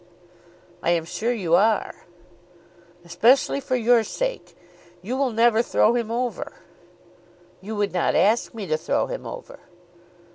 "I 0.81 0.89
am 0.89 1.05
sure 1.05 1.31
you 1.31 1.53
are." 1.53 1.93
"Especially 3.05 3.59
for 3.59 3.75
your 3.75 4.03
sake. 4.03 4.57
You 5.03 5.15
will 5.15 5.29
never 5.29 5.61
throw 5.61 5.93
him 5.93 6.09
over." 6.09 6.53
"You 7.61 7.75
would 7.75 7.93
not 7.93 8.15
ask 8.15 8.51
me 8.55 8.65
to 8.65 8.77
throw 8.77 9.05
him 9.05 9.27
over." 9.27 9.59